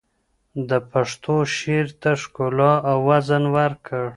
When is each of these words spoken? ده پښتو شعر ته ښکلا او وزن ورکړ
ده 0.67 0.77
پښتو 0.91 1.35
شعر 1.55 1.87
ته 2.01 2.11
ښکلا 2.21 2.73
او 2.91 2.97
وزن 3.09 3.43
ورکړ 3.55 4.05